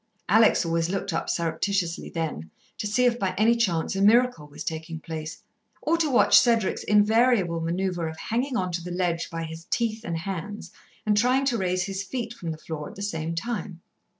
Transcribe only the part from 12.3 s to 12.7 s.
from the